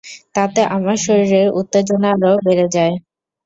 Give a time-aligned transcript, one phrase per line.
[0.35, 2.93] তাতে আমার শরীরের উত্তেজনা আরো বেড়ে যাই।